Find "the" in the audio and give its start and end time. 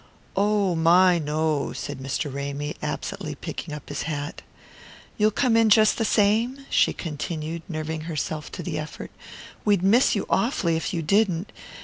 5.99-6.05, 8.63-8.79